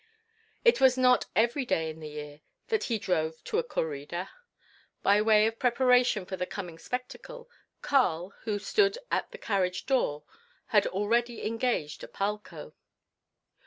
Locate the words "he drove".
2.85-3.43